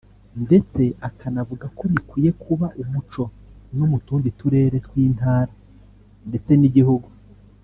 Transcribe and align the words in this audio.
ndetse 0.45 0.81
akanavuga 1.07 1.65
ko 1.77 1.83
bikwiye 1.93 2.31
kuba 2.43 2.67
umuco 2.81 3.23
no 3.77 3.85
mu 3.91 3.97
tundi 4.05 4.29
turere 4.39 4.77
tw’intara 4.85 5.53
ndetse 6.29 6.51
n’gihugu 6.61 7.09